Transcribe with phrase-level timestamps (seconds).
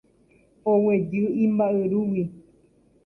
[0.71, 2.23] Oguejy imba'yrúgui